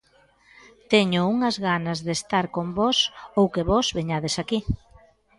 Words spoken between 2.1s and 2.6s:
estar